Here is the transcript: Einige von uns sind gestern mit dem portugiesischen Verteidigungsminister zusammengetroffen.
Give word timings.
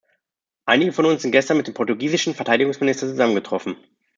Einige 0.65 0.93
von 0.93 1.05
uns 1.05 1.21
sind 1.21 1.31
gestern 1.31 1.57
mit 1.57 1.67
dem 1.67 1.75
portugiesischen 1.75 2.33
Verteidigungsminister 2.33 3.05
zusammengetroffen. 3.05 3.77